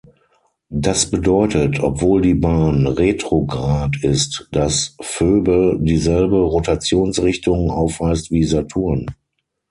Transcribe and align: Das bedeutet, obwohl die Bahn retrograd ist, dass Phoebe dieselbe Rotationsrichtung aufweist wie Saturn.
Das 0.73 1.11
bedeutet, 1.11 1.79
obwohl 1.79 2.23
die 2.23 2.33
Bahn 2.33 2.87
retrograd 2.87 4.03
ist, 4.03 4.47
dass 4.51 4.97
Phoebe 4.99 5.77
dieselbe 5.79 6.37
Rotationsrichtung 6.37 7.69
aufweist 7.69 8.31
wie 8.31 8.43
Saturn. 8.43 9.05